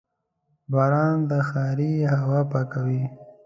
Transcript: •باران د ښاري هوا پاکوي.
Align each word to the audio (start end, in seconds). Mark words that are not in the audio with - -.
•باران 0.71 1.17
د 1.29 1.31
ښاري 1.49 1.91
هوا 2.19 2.39
پاکوي. 2.51 3.03